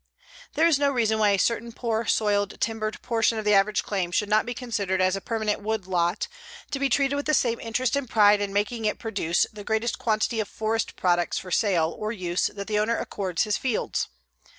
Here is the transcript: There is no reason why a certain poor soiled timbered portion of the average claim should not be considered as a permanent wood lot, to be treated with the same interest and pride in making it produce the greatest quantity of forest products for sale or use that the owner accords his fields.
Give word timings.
There 0.55 0.65
is 0.65 0.79
no 0.79 0.89
reason 0.89 1.19
why 1.19 1.29
a 1.29 1.37
certain 1.37 1.71
poor 1.71 2.07
soiled 2.07 2.59
timbered 2.59 2.99
portion 3.03 3.37
of 3.37 3.45
the 3.45 3.53
average 3.53 3.83
claim 3.83 4.09
should 4.11 4.29
not 4.29 4.47
be 4.47 4.55
considered 4.55 4.99
as 4.99 5.15
a 5.15 5.21
permanent 5.21 5.61
wood 5.61 5.85
lot, 5.85 6.27
to 6.71 6.79
be 6.79 6.89
treated 6.89 7.15
with 7.15 7.27
the 7.27 7.35
same 7.35 7.59
interest 7.59 7.95
and 7.95 8.09
pride 8.09 8.41
in 8.41 8.51
making 8.51 8.85
it 8.85 8.97
produce 8.97 9.45
the 9.53 9.63
greatest 9.63 9.99
quantity 9.99 10.39
of 10.39 10.47
forest 10.47 10.95
products 10.95 11.37
for 11.37 11.51
sale 11.51 11.95
or 11.95 12.11
use 12.11 12.47
that 12.47 12.65
the 12.65 12.79
owner 12.79 12.97
accords 12.97 13.43
his 13.43 13.57
fields. 13.57 14.07